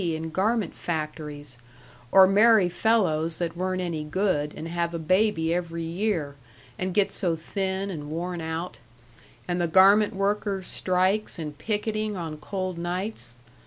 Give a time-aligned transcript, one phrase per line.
[0.01, 1.59] in garment factories,
[2.11, 6.35] or marry fellows that weren't any good and have a baby every year,
[6.79, 8.79] and get so thin and worn out;
[9.47, 13.35] and the garment workers' strikes and picketing on cold nights.